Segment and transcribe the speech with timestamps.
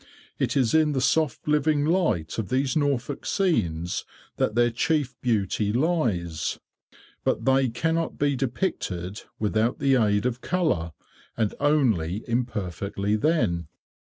[0.39, 4.03] It is in the soft living light of these Norfolk scenes
[4.37, 6.57] that their chief beauty lies,
[7.23, 10.93] but they cannot be depicted without the aid of colour,
[11.37, 13.67] and only imperfectly then.